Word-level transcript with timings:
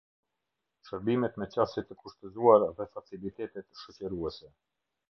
Shërbimet 0.87 1.37
me 1.43 1.49
qasje 1.57 1.85
të 1.91 1.99
kushtëzuar 2.01 2.67
dhe 2.81 2.91
facilitetet 2.97 3.83
shoqëruese. 3.85 4.53